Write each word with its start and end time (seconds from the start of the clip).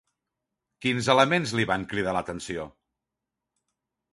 Quins 0.85 1.09
elements 1.15 1.53
li 1.59 1.65
van 1.73 1.85
cridar 1.93 2.15
l'atenció? 2.17 2.67